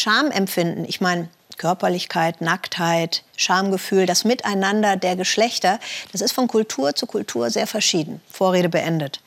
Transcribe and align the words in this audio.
Schamempfinden, 0.00 0.84
ich 0.84 1.00
meine, 1.00 1.28
Körperlichkeit, 1.60 2.40
Nacktheit, 2.40 3.22
Schamgefühl, 3.36 4.06
das 4.06 4.24
Miteinander 4.24 4.96
der 4.96 5.14
Geschlechter, 5.14 5.78
das 6.10 6.22
ist 6.22 6.32
von 6.32 6.48
Kultur 6.48 6.94
zu 6.94 7.06
Kultur 7.06 7.50
sehr 7.50 7.66
verschieden. 7.66 8.22
Vorrede 8.30 8.70
beendet. 8.70 9.20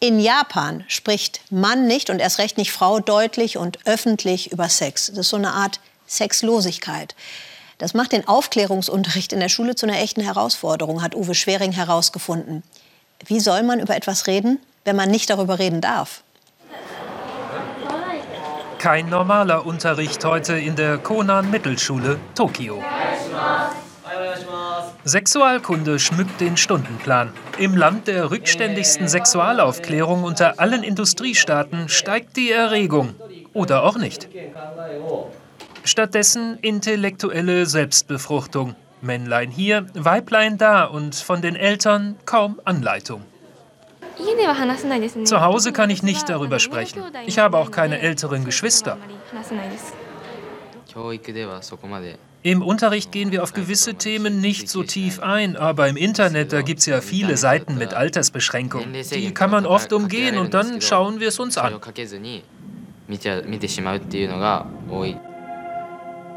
In 0.00 0.20
Japan 0.20 0.84
spricht 0.88 1.40
Mann 1.48 1.86
nicht 1.86 2.10
und 2.10 2.18
erst 2.18 2.38
recht 2.38 2.58
nicht 2.58 2.70
Frau 2.70 3.00
deutlich 3.00 3.56
und 3.56 3.78
öffentlich 3.86 4.52
über 4.52 4.68
Sex. 4.68 5.06
Das 5.06 5.20
ist 5.20 5.28
so 5.30 5.36
eine 5.36 5.52
Art 5.52 5.80
Sexlosigkeit. 6.06 7.14
Das 7.78 7.94
macht 7.94 8.12
den 8.12 8.28
Aufklärungsunterricht 8.28 9.32
in 9.32 9.40
der 9.40 9.48
Schule 9.48 9.74
zu 9.74 9.86
einer 9.86 9.98
echten 9.98 10.20
Herausforderung, 10.20 11.02
hat 11.02 11.14
Uwe 11.14 11.34
Schwering 11.34 11.72
herausgefunden. 11.72 12.62
Wie 13.24 13.40
soll 13.40 13.62
man 13.62 13.80
über 13.80 13.96
etwas 13.96 14.26
reden, 14.26 14.60
wenn 14.84 14.96
man 14.96 15.10
nicht 15.10 15.30
darüber 15.30 15.58
reden 15.58 15.80
darf? 15.80 16.22
Kein 18.84 19.08
normaler 19.08 19.64
Unterricht 19.64 20.22
heute 20.26 20.58
in 20.58 20.76
der 20.76 20.98
Konan 20.98 21.50
Mittelschule 21.50 22.18
Tokio. 22.34 22.84
Sexualkunde 25.04 25.98
schmückt 25.98 26.38
den 26.38 26.58
Stundenplan. 26.58 27.32
Im 27.56 27.78
Land 27.78 28.08
der 28.08 28.30
rückständigsten 28.30 29.08
Sexualaufklärung 29.08 30.22
unter 30.22 30.60
allen 30.60 30.82
Industriestaaten 30.82 31.88
steigt 31.88 32.36
die 32.36 32.52
Erregung. 32.52 33.14
Oder 33.54 33.84
auch 33.84 33.96
nicht. 33.96 34.28
Stattdessen 35.84 36.58
intellektuelle 36.60 37.64
Selbstbefruchtung. 37.64 38.76
Männlein 39.00 39.50
hier, 39.50 39.86
Weiblein 39.94 40.58
da 40.58 40.84
und 40.84 41.14
von 41.14 41.40
den 41.40 41.56
Eltern 41.56 42.16
kaum 42.26 42.60
Anleitung. 42.66 43.22
Zu 45.24 45.40
Hause 45.40 45.72
kann 45.72 45.90
ich 45.90 46.02
nicht 46.02 46.28
darüber 46.28 46.58
sprechen. 46.58 47.02
Ich 47.26 47.38
habe 47.38 47.58
auch 47.58 47.70
keine 47.70 48.00
älteren 48.00 48.44
Geschwister. 48.44 48.98
Im 52.42 52.62
Unterricht 52.62 53.10
gehen 53.10 53.32
wir 53.32 53.42
auf 53.42 53.54
gewisse 53.54 53.94
Themen 53.94 54.40
nicht 54.40 54.68
so 54.68 54.82
tief 54.82 55.20
ein, 55.20 55.56
aber 55.56 55.88
im 55.88 55.96
Internet, 55.96 56.52
da 56.52 56.60
gibt 56.60 56.80
es 56.80 56.86
ja 56.86 57.00
viele 57.00 57.38
Seiten 57.38 57.78
mit 57.78 57.94
Altersbeschränkungen. 57.94 58.92
Die 58.92 59.32
kann 59.32 59.50
man 59.50 59.64
oft 59.64 59.92
umgehen 59.92 60.36
und 60.36 60.52
dann 60.52 60.80
schauen 60.82 61.20
wir 61.20 61.28
es 61.28 61.38
uns 61.38 61.56
an. 61.56 61.80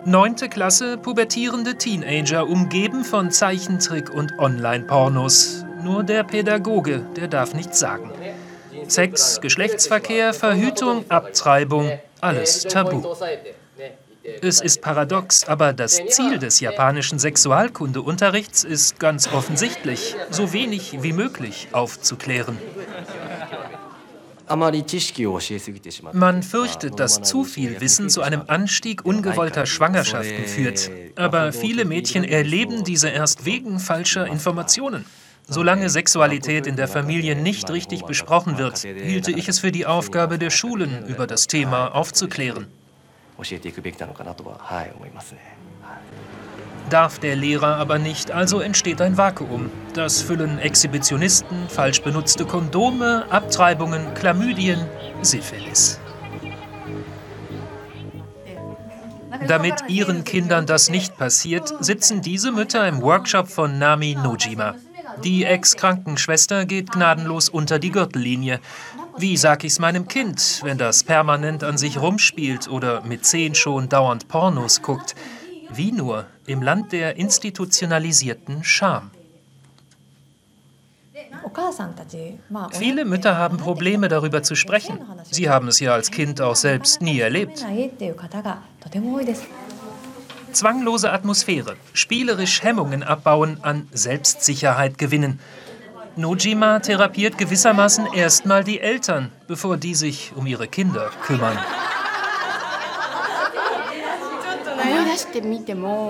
Neunte 0.06 0.48
Klasse, 0.48 0.98
pubertierende 0.98 1.78
Teenager, 1.78 2.48
umgeben 2.48 3.04
von 3.04 3.30
Zeichentrick 3.30 4.10
und 4.10 4.40
Online-Pornos. 4.40 5.67
Nur 5.88 6.04
der 6.04 6.26
Pädagoge, 6.26 7.06
der 7.16 7.30
darf 7.30 7.54
nichts 7.54 7.80
sagen. 7.80 8.12
Sex, 8.90 9.40
Geschlechtsverkehr, 9.40 10.34
Verhütung, 10.34 11.10
Abtreibung, 11.10 11.98
alles 12.20 12.64
tabu. 12.64 13.16
Es 14.42 14.60
ist 14.60 14.82
paradox, 14.82 15.46
aber 15.48 15.72
das 15.72 16.02
Ziel 16.10 16.40
des 16.40 16.60
japanischen 16.60 17.20
Sexualkundeunterrichts 17.20 18.66
ist 18.66 19.00
ganz 19.00 19.32
offensichtlich, 19.32 20.18
so 20.30 20.52
wenig 20.52 21.02
wie 21.04 21.14
möglich 21.14 21.70
aufzuklären. 21.72 22.58
Man 26.12 26.44
fürchtet, 26.44 27.00
dass 27.00 27.22
zu 27.22 27.46
viel 27.46 27.80
Wissen 27.80 28.10
zu 28.10 28.22
einem 28.22 28.44
Anstieg 28.48 29.06
ungewollter 29.06 29.66
Schwangerschaften 29.66 30.46
führt. 30.46 30.92
Aber 31.16 31.54
viele 31.54 31.86
Mädchen 31.86 32.26
erleben 32.26 32.84
diese 32.84 33.08
erst 33.08 33.46
wegen 33.46 33.80
falscher 33.80 34.28
Informationen. 34.28 35.06
Solange 35.50 35.90
Sexualität 35.90 36.68
in 36.68 36.76
der 36.76 36.90
Familie 36.90 37.36
nicht 37.36 37.70
richtig 37.72 38.04
besprochen 38.04 38.58
wird, 38.58 38.80
hielte 38.80 39.32
ich 39.32 39.48
es 39.48 39.60
für 39.60 39.72
die 39.72 39.86
Aufgabe 39.86 40.38
der 40.38 40.50
Schulen, 40.50 41.06
über 41.08 41.26
das 41.26 41.48
Thema 41.48 41.96
aufzuklären. 41.96 42.68
Darf 46.90 47.20
der 47.20 47.36
Lehrer 47.36 47.78
aber 47.78 47.98
nicht, 47.98 48.32
also 48.32 48.60
entsteht 48.60 49.02
ein 49.02 49.18
Vakuum. 49.18 49.70
Das 49.94 50.22
füllen 50.22 50.60
Exhibitionisten, 50.60 51.70
falsch 51.70 52.02
benutzte 52.02 52.46
Kondome, 52.46 53.26
Abtreibungen, 53.30 54.14
Chlamydien, 54.16 54.86
Syphilis. 55.22 56.00
Damit 59.48 59.76
ihren 59.88 60.26
Kindern 60.26 60.66
das 60.66 60.90
nicht 60.90 61.18
passiert, 61.18 61.74
sitzen 61.80 62.22
diese 62.22 62.52
Mütter 62.52 62.86
im 62.88 63.02
Workshop 63.02 63.48
von 63.48 63.80
Nami 63.80 64.16
Nojima. 64.16 64.76
Die 65.24 65.46
Ex-Krankenschwester 65.46 66.66
geht 66.66 66.92
gnadenlos 66.92 67.50
unter 67.50 67.80
die 67.80 67.92
Gürtellinie. 67.92 68.60
Wie 69.18 69.36
sag 69.36 69.64
ich's 69.64 69.80
meinem 69.80 70.08
Kind, 70.08 70.62
wenn 70.64 70.78
das 70.78 71.04
permanent 71.04 71.64
an 71.64 71.78
sich 71.78 72.00
rumspielt 72.00 72.68
oder 72.70 73.02
mit 73.02 73.26
zehn 73.26 73.56
schon 73.56 73.90
dauernd 73.90 74.28
Pornos 74.28 74.82
guckt? 74.82 75.16
Wie 75.72 75.92
nur 75.92 76.26
im 76.46 76.62
Land 76.62 76.92
der 76.92 77.18
institutionalisierten 77.18 78.64
Scham. 78.64 79.12
Viele 82.72 83.06
Mütter 83.06 83.38
haben 83.38 83.58
Probleme 83.58 84.08
darüber 84.08 84.44
zu 84.44 84.56
sprechen. 84.56 85.00
Sie 85.30 85.50
haben 85.50 85.68
es 85.68 85.80
ja 85.80 85.94
als 85.94 86.12
Kind 86.12 86.42
auch 86.42 86.56
selbst 86.56 87.02
nie 87.02 87.20
erlebt. 87.20 87.66
Zwanglose 90.58 91.12
Atmosphäre, 91.12 91.76
spielerisch 91.94 92.64
Hemmungen 92.64 93.04
abbauen, 93.04 93.60
an 93.62 93.88
Selbstsicherheit 93.92 94.98
gewinnen. 94.98 95.40
Nojima 96.16 96.80
therapiert 96.80 97.38
gewissermaßen 97.38 98.08
erstmal 98.12 98.64
die 98.64 98.80
Eltern, 98.80 99.32
bevor 99.48 99.78
die 99.78 99.94
sich 99.94 100.32
um 100.36 100.48
ihre 100.48 100.68
Kinder 100.68 101.12
kümmern. 101.28 101.60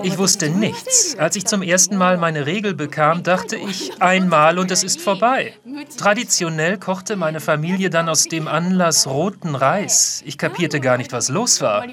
Ich 0.02 0.16
wusste 0.16 0.48
nichts. 0.48 1.14
Als 1.18 1.36
ich 1.36 1.44
zum 1.44 1.60
ersten 1.60 1.98
Mal 1.98 2.16
meine 2.16 2.46
Regel 2.46 2.72
bekam, 2.72 3.22
dachte 3.22 3.56
ich 3.56 4.00
einmal 4.00 4.58
und 4.58 4.70
es 4.70 4.82
ist 4.82 5.02
vorbei. 5.02 5.52
Traditionell 5.98 6.78
kochte 6.78 7.16
meine 7.16 7.40
Familie 7.40 7.90
dann 7.90 8.08
aus 8.08 8.24
dem 8.24 8.48
Anlass 8.48 9.06
roten 9.06 9.54
Reis. 9.54 10.22
Ich 10.24 10.38
kapierte 10.38 10.80
gar 10.80 10.96
nicht, 10.96 11.12
was 11.12 11.28
los 11.28 11.60
war. 11.60 11.84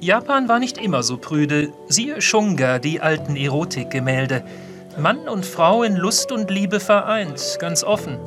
Japan 0.00 0.48
war 0.48 0.60
nicht 0.60 0.78
immer 0.78 1.02
so 1.02 1.16
prüde. 1.16 1.72
Siehe 1.88 2.20
Shunga, 2.22 2.78
die 2.78 3.00
alten 3.00 3.34
Erotikgemälde. 3.34 4.44
Mann 4.96 5.28
und 5.28 5.44
Frau 5.44 5.82
in 5.82 5.96
Lust 5.96 6.30
und 6.30 6.50
Liebe 6.50 6.78
vereint, 6.78 7.56
ganz 7.58 7.82
offen 7.82 8.18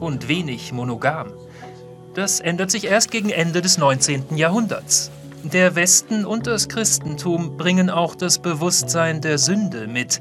und 0.00 0.26
wenig 0.28 0.72
monogam. 0.72 1.32
Das 2.14 2.40
ändert 2.40 2.72
sich 2.72 2.86
erst 2.86 3.10
gegen 3.12 3.30
Ende 3.30 3.62
des 3.62 3.78
19. 3.78 4.36
Jahrhunderts. 4.36 5.12
Der 5.44 5.76
Westen 5.76 6.24
und 6.24 6.46
das 6.46 6.68
Christentum 6.68 7.56
bringen 7.56 7.88
auch 7.88 8.14
das 8.14 8.40
Bewusstsein 8.40 9.20
der 9.20 9.38
Sünde 9.38 9.86
mit. 9.86 10.20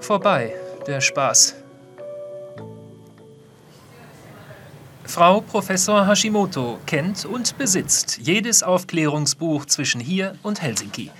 Vorbei, 0.00 0.54
der 0.86 1.00
Spaß. 1.00 1.59
Frau 5.04 5.40
Professor 5.40 6.06
Hashimoto 6.06 6.78
kennt 6.86 7.24
und 7.24 7.58
besitzt 7.58 8.18
jedes 8.22 8.62
Aufklärungsbuch 8.62 9.66
zwischen 9.66 10.00
hier 10.00 10.34
und 10.42 10.62
Helsinki. 10.62 11.10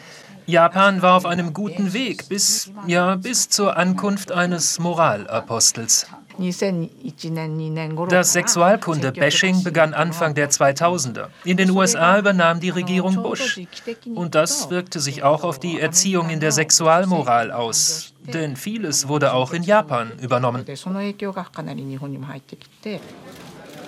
Japan 0.46 1.00
war 1.02 1.16
auf 1.16 1.26
einem 1.26 1.52
guten 1.52 1.92
Weg 1.92 2.28
bis, 2.28 2.72
ja, 2.86 3.14
bis 3.16 3.48
zur 3.48 3.76
Ankunft 3.76 4.32
eines 4.32 4.78
Moralapostels. 4.78 6.06
Das 8.08 8.32
Sexualkunde-Bashing 8.32 9.62
begann 9.62 9.92
Anfang 9.92 10.34
der 10.34 10.50
2000er. 10.50 11.26
In 11.44 11.56
den 11.56 11.70
USA 11.70 12.18
übernahm 12.18 12.60
die 12.60 12.70
Regierung 12.70 13.22
Bush. 13.22 13.60
Und 14.14 14.34
das 14.34 14.70
wirkte 14.70 15.00
sich 15.00 15.22
auch 15.22 15.44
auf 15.44 15.58
die 15.58 15.78
Erziehung 15.78 16.30
in 16.30 16.40
der 16.40 16.52
Sexualmoral 16.52 17.52
aus. 17.52 18.14
Denn 18.32 18.56
vieles 18.56 19.06
wurde 19.06 19.34
auch 19.34 19.52
in 19.52 19.62
Japan 19.62 20.12
übernommen. 20.20 20.64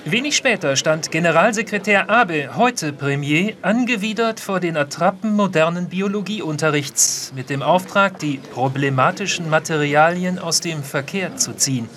Wenig 0.04 0.36
später 0.36 0.74
stand 0.74 1.12
Generalsekretär 1.12 2.10
Abe, 2.10 2.56
heute 2.56 2.92
Premier, 2.92 3.54
angewidert 3.62 4.40
vor 4.40 4.58
den 4.58 4.76
Attrappen 4.76 5.32
modernen 5.36 5.88
Biologieunterrichts 5.88 7.32
mit 7.36 7.50
dem 7.50 7.62
Auftrag, 7.62 8.18
die 8.18 8.38
problematischen 8.38 9.48
Materialien 9.48 10.40
aus 10.40 10.60
dem 10.60 10.82
Verkehr 10.82 11.36
zu 11.36 11.52
ziehen. 11.52 11.88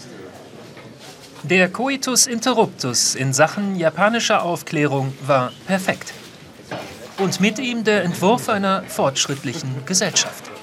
Der 1.42 1.68
Coitus 1.68 2.28
Interruptus 2.28 3.16
in 3.16 3.34
Sachen 3.34 3.76
japanischer 3.76 4.44
Aufklärung 4.44 5.12
war 5.26 5.52
perfekt. 5.66 6.14
Und 7.18 7.40
mit 7.40 7.58
ihm 7.58 7.84
der 7.84 8.04
Entwurf 8.04 8.50
einer 8.50 8.84
fortschrittlichen 8.84 9.84
Gesellschaft. 9.88 10.55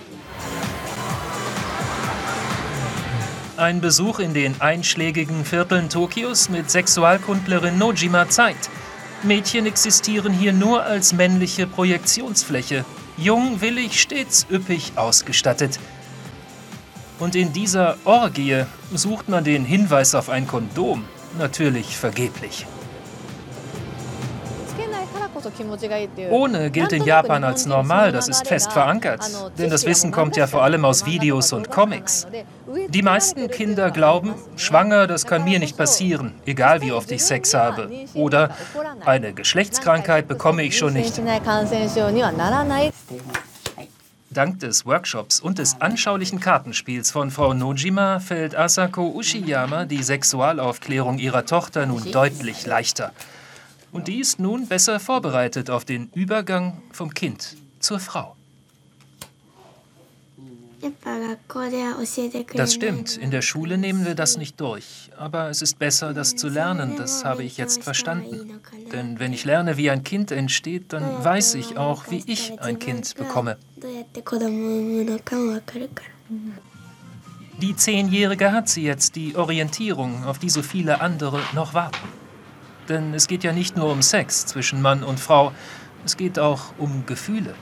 Ein 3.58 3.82
Besuch 3.82 4.18
in 4.18 4.32
den 4.32 4.58
einschlägigen 4.62 5.44
Vierteln 5.44 5.90
Tokios 5.90 6.48
mit 6.48 6.70
Sexualkundlerin 6.70 7.76
Nojima 7.76 8.28
zeigt, 8.30 8.70
Mädchen 9.22 9.66
existieren 9.66 10.32
hier 10.32 10.54
nur 10.54 10.82
als 10.84 11.12
männliche 11.12 11.66
Projektionsfläche, 11.66 12.86
jung, 13.18 13.60
willig, 13.60 14.00
stets 14.00 14.46
üppig 14.50 14.92
ausgestattet. 14.96 15.78
Und 17.18 17.36
in 17.36 17.52
dieser 17.52 17.98
Orgie 18.04 18.64
sucht 18.94 19.28
man 19.28 19.44
den 19.44 19.66
Hinweis 19.66 20.14
auf 20.14 20.30
ein 20.30 20.46
Kondom 20.46 21.04
natürlich 21.38 21.96
vergeblich. 21.96 22.66
Ohne 26.30 26.70
gilt 26.70 26.92
in 26.92 27.04
Japan 27.04 27.44
als 27.44 27.66
normal, 27.66 28.12
das 28.12 28.28
ist 28.28 28.46
fest 28.46 28.72
verankert. 28.72 29.20
Denn 29.58 29.70
das 29.70 29.86
Wissen 29.86 30.12
kommt 30.12 30.36
ja 30.36 30.46
vor 30.46 30.62
allem 30.62 30.84
aus 30.84 31.06
Videos 31.06 31.52
und 31.52 31.70
Comics. 31.70 32.26
Die 32.88 33.02
meisten 33.02 33.48
Kinder 33.48 33.90
glauben, 33.90 34.34
schwanger, 34.56 35.06
das 35.06 35.26
kann 35.26 35.44
mir 35.44 35.58
nicht 35.58 35.76
passieren, 35.76 36.34
egal 36.46 36.80
wie 36.82 36.92
oft 36.92 37.10
ich 37.10 37.24
Sex 37.24 37.54
habe. 37.54 37.90
Oder 38.14 38.50
eine 39.04 39.32
Geschlechtskrankheit 39.32 40.28
bekomme 40.28 40.62
ich 40.62 40.76
schon 40.76 40.94
nicht. 40.94 41.20
Dank 44.30 44.60
des 44.60 44.86
Workshops 44.86 45.40
und 45.40 45.58
des 45.58 45.80
anschaulichen 45.80 46.40
Kartenspiels 46.40 47.10
von 47.10 47.30
Frau 47.30 47.52
Nojima 47.52 48.18
fällt 48.18 48.56
Asako 48.56 49.08
Ushiyama 49.08 49.84
die 49.84 50.02
Sexualaufklärung 50.02 51.18
ihrer 51.18 51.44
Tochter 51.44 51.84
nun 51.84 52.10
deutlich 52.10 52.64
leichter. 52.64 53.12
Und 53.92 54.08
die 54.08 54.20
ist 54.20 54.38
nun 54.38 54.66
besser 54.66 54.98
vorbereitet 54.98 55.70
auf 55.70 55.84
den 55.84 56.08
Übergang 56.14 56.82
vom 56.92 57.12
Kind 57.12 57.56
zur 57.78 58.00
Frau. 58.00 58.34
Das 62.54 62.74
stimmt, 62.74 63.16
in 63.16 63.30
der 63.30 63.42
Schule 63.42 63.78
nehmen 63.78 64.04
wir 64.04 64.16
das 64.16 64.36
nicht 64.36 64.60
durch. 64.60 65.10
Aber 65.16 65.48
es 65.48 65.62
ist 65.62 65.78
besser, 65.78 66.12
das 66.12 66.34
zu 66.34 66.48
lernen, 66.48 66.96
das 66.96 67.24
habe 67.24 67.44
ich 67.44 67.56
jetzt 67.56 67.84
verstanden. 67.84 68.60
Denn 68.92 69.20
wenn 69.20 69.32
ich 69.32 69.44
lerne, 69.44 69.76
wie 69.76 69.90
ein 69.90 70.02
Kind 70.02 70.32
entsteht, 70.32 70.92
dann 70.92 71.24
weiß 71.24 71.54
ich 71.54 71.76
auch, 71.76 72.10
wie 72.10 72.24
ich 72.26 72.60
ein 72.60 72.80
Kind 72.80 73.14
bekomme. 73.14 73.58
Die 77.60 77.76
Zehnjährige 77.76 78.52
hat 78.52 78.68
sie 78.68 78.82
jetzt, 78.82 79.14
die 79.14 79.36
Orientierung, 79.36 80.24
auf 80.24 80.38
die 80.38 80.50
so 80.50 80.62
viele 80.62 81.00
andere 81.00 81.40
noch 81.54 81.74
warten. 81.74 82.21
Denn 82.88 83.14
es 83.14 83.28
geht 83.28 83.44
ja 83.44 83.52
nicht 83.52 83.76
nur 83.76 83.90
um 83.90 84.02
Sex 84.02 84.46
zwischen 84.46 84.82
Mann 84.82 85.02
und 85.02 85.20
Frau, 85.20 85.52
es 86.04 86.16
geht 86.16 86.38
auch 86.38 86.60
um 86.78 87.06
Gefühle. 87.06 87.54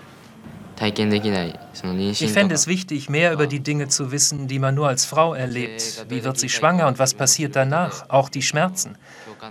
Ich 0.80 2.32
fände 2.32 2.54
es 2.54 2.66
wichtig, 2.66 3.10
mehr 3.10 3.34
über 3.34 3.46
die 3.46 3.60
Dinge 3.60 3.88
zu 3.88 4.12
wissen, 4.12 4.48
die 4.48 4.58
man 4.58 4.74
nur 4.74 4.88
als 4.88 5.04
Frau 5.04 5.34
erlebt. 5.34 6.06
Wie 6.08 6.24
wird 6.24 6.38
sie 6.38 6.48
schwanger 6.48 6.86
und 6.86 6.98
was 6.98 7.12
passiert 7.12 7.54
danach? 7.54 8.08
Auch 8.08 8.30
die 8.30 8.40
Schmerzen. 8.40 8.96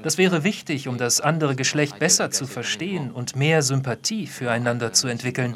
Das 0.02 0.18
wäre 0.18 0.44
wichtig, 0.44 0.88
um 0.88 0.98
das 0.98 1.22
andere 1.22 1.56
Geschlecht 1.56 2.00
besser 2.00 2.32
zu 2.32 2.48
verstehen 2.48 3.12
und 3.12 3.36
mehr 3.36 3.62
Sympathie 3.62 4.26
füreinander 4.26 4.92
zu 4.92 5.08
entwickeln. 5.08 5.56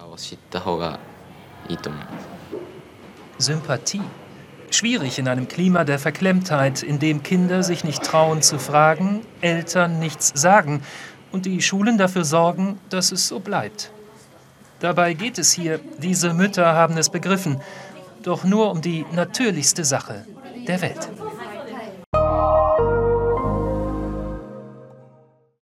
Sympathie. 3.39 4.01
Schwierig 4.73 5.19
in 5.19 5.27
einem 5.27 5.47
Klima 5.47 5.83
der 5.83 5.99
Verklemmtheit, 5.99 6.81
in 6.81 6.97
dem 6.97 7.21
Kinder 7.21 7.61
sich 7.61 7.83
nicht 7.83 8.01
trauen 8.01 8.41
zu 8.41 8.57
fragen, 8.57 9.21
Eltern 9.39 9.99
nichts 9.99 10.31
sagen 10.33 10.81
und 11.31 11.45
die 11.45 11.61
Schulen 11.61 11.99
dafür 11.99 12.25
sorgen, 12.25 12.79
dass 12.89 13.11
es 13.11 13.27
so 13.27 13.39
bleibt. 13.39 13.91
Dabei 14.79 15.13
geht 15.13 15.37
es 15.37 15.53
hier, 15.53 15.79
diese 15.99 16.33
Mütter 16.33 16.73
haben 16.73 16.97
es 16.97 17.11
begriffen, 17.11 17.61
doch 18.23 18.45
nur 18.45 18.71
um 18.71 18.81
die 18.81 19.05
natürlichste 19.13 19.85
Sache 19.85 20.25
der 20.67 20.81
Welt. 20.81 21.07